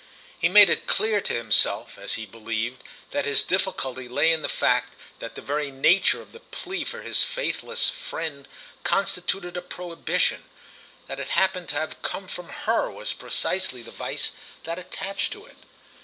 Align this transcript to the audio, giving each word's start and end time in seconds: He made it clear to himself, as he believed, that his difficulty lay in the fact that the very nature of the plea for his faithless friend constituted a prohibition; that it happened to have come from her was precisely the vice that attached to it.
He 0.39 0.49
made 0.49 0.67
it 0.67 0.87
clear 0.87 1.21
to 1.21 1.33
himself, 1.35 1.95
as 1.99 2.15
he 2.15 2.25
believed, 2.25 2.81
that 3.11 3.23
his 3.25 3.43
difficulty 3.43 4.07
lay 4.07 4.33
in 4.33 4.41
the 4.41 4.49
fact 4.49 4.95
that 5.19 5.35
the 5.35 5.43
very 5.43 5.69
nature 5.69 6.23
of 6.23 6.31
the 6.31 6.39
plea 6.39 6.83
for 6.83 7.03
his 7.03 7.23
faithless 7.23 7.91
friend 7.91 8.47
constituted 8.83 9.55
a 9.55 9.61
prohibition; 9.61 10.45
that 11.05 11.19
it 11.19 11.29
happened 11.29 11.69
to 11.69 11.75
have 11.75 12.01
come 12.01 12.27
from 12.27 12.49
her 12.49 12.89
was 12.89 13.13
precisely 13.13 13.83
the 13.83 13.91
vice 13.91 14.31
that 14.63 14.79
attached 14.79 15.31
to 15.33 15.45
it. 15.45 15.57